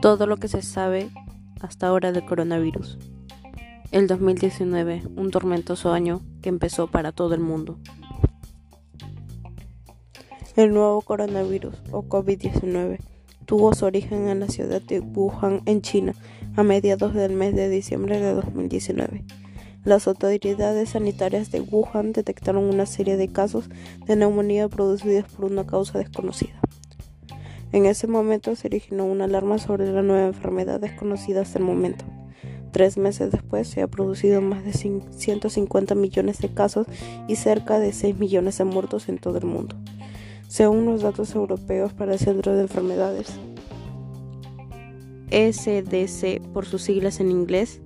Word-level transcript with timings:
todo 0.00 0.26
lo 0.26 0.36
que 0.36 0.48
se 0.48 0.62
sabe 0.62 1.10
hasta 1.60 1.88
ahora 1.88 2.12
del 2.12 2.24
coronavirus. 2.24 2.98
El 3.90 4.06
2019, 4.06 5.02
un 5.16 5.30
tormentoso 5.30 5.92
año 5.92 6.20
que 6.40 6.48
empezó 6.48 6.86
para 6.86 7.10
todo 7.10 7.34
el 7.34 7.40
mundo. 7.40 7.78
El 10.54 10.72
nuevo 10.72 11.00
coronavirus 11.02 11.74
o 11.90 12.02
COVID-19 12.02 12.98
tuvo 13.44 13.74
su 13.74 13.86
origen 13.86 14.28
en 14.28 14.40
la 14.40 14.48
ciudad 14.48 14.82
de 14.82 15.00
Wuhan, 15.00 15.62
en 15.66 15.82
China, 15.82 16.14
a 16.54 16.62
mediados 16.62 17.14
del 17.14 17.32
mes 17.32 17.54
de 17.56 17.68
diciembre 17.68 18.20
de 18.20 18.34
2019. 18.34 19.24
Las 19.84 20.06
autoridades 20.06 20.90
sanitarias 20.90 21.50
de 21.50 21.60
Wuhan 21.60 22.12
detectaron 22.12 22.64
una 22.64 22.86
serie 22.86 23.16
de 23.16 23.28
casos 23.28 23.68
de 24.06 24.16
neumonía 24.16 24.68
producidos 24.68 25.24
por 25.32 25.46
una 25.46 25.66
causa 25.66 25.98
desconocida. 25.98 26.60
En 27.72 27.84
ese 27.84 28.06
momento 28.06 28.54
se 28.56 28.68
originó 28.68 29.04
una 29.04 29.24
alarma 29.24 29.58
sobre 29.58 29.90
la 29.92 30.02
nueva 30.02 30.26
enfermedad 30.26 30.80
desconocida 30.80 31.42
hasta 31.42 31.58
el 31.58 31.64
momento. 31.64 32.04
Tres 32.72 32.96
meses 32.96 33.30
después 33.30 33.68
se 33.68 33.82
ha 33.82 33.88
producido 33.88 34.40
más 34.40 34.64
de 34.64 34.72
150 34.72 35.94
millones 35.94 36.38
de 36.38 36.52
casos 36.52 36.86
y 37.26 37.36
cerca 37.36 37.78
de 37.78 37.92
6 37.92 38.18
millones 38.18 38.58
de 38.58 38.64
muertos 38.64 39.08
en 39.08 39.18
todo 39.18 39.38
el 39.38 39.44
mundo, 39.44 39.76
según 40.48 40.84
los 40.84 41.02
datos 41.02 41.34
europeos 41.34 41.92
para 41.92 42.12
el 42.12 42.18
Centro 42.18 42.54
de 42.54 42.62
Enfermedades. 42.62 43.38
SDC 45.30 46.40
por 46.52 46.64
sus 46.64 46.82
siglas 46.82 47.20
en 47.20 47.30
inglés. 47.30 47.80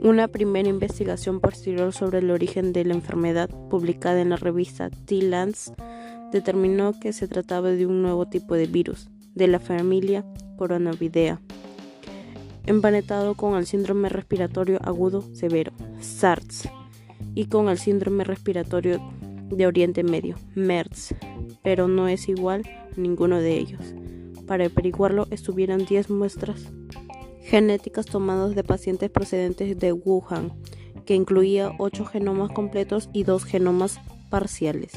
Una 0.00 0.28
primera 0.28 0.68
investigación 0.68 1.40
posterior 1.40 1.92
sobre 1.92 2.18
el 2.18 2.30
origen 2.30 2.72
de 2.72 2.84
la 2.84 2.94
enfermedad, 2.94 3.50
publicada 3.68 4.20
en 4.20 4.30
la 4.30 4.36
revista 4.36 4.90
T-Lance, 4.90 5.72
determinó 6.32 6.98
que 6.98 7.12
se 7.12 7.28
trataba 7.28 7.70
de 7.70 7.86
un 7.86 8.02
nuevo 8.02 8.26
tipo 8.26 8.54
de 8.54 8.66
virus 8.66 9.08
de 9.34 9.48
la 9.48 9.60
familia 9.60 10.24
Coronavidea, 10.56 11.40
empanetado 12.66 13.34
con 13.34 13.56
el 13.56 13.66
síndrome 13.66 14.08
respiratorio 14.08 14.78
agudo 14.82 15.22
severo, 15.34 15.72
SARS, 16.00 16.68
y 17.34 17.46
con 17.46 17.68
el 17.68 17.78
síndrome 17.78 18.24
respiratorio 18.24 19.00
de 19.48 19.66
Oriente 19.66 20.02
Medio, 20.02 20.36
MERS, 20.54 21.14
pero 21.62 21.88
no 21.88 22.08
es 22.08 22.28
igual 22.28 22.62
a 22.66 23.00
ninguno 23.00 23.38
de 23.38 23.56
ellos. 23.56 23.94
Para 24.46 24.66
averiguarlo 24.66 25.26
estuvieron 25.30 25.84
10 25.84 26.10
muestras 26.10 26.72
genéticas 27.42 28.06
tomadas 28.06 28.54
de 28.54 28.64
pacientes 28.64 29.10
procedentes 29.10 29.78
de 29.78 29.92
Wuhan, 29.92 30.52
que 31.06 31.14
incluía 31.14 31.72
8 31.78 32.04
genomas 32.06 32.50
completos 32.50 33.08
y 33.12 33.22
2 33.22 33.44
genomas 33.44 34.00
parciales. 34.30 34.92